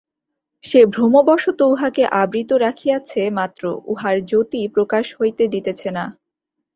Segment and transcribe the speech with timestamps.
[0.63, 6.05] সে ভ্রমবশত উহাকে আবৃত রাখিয়াছে মাত্র, উহার জ্যোতি প্রকাশ হইতে দিতেছে না।